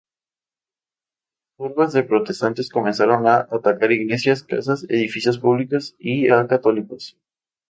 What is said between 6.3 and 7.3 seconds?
a católicos.